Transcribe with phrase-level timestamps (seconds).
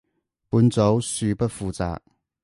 [0.49, 1.99] 本組恕不負責